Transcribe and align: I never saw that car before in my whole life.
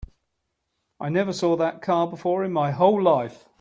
I 0.99 1.09
never 1.09 1.31
saw 1.31 1.55
that 1.57 1.83
car 1.83 2.07
before 2.09 2.43
in 2.43 2.51
my 2.51 2.71
whole 2.71 2.99
life. 2.99 3.47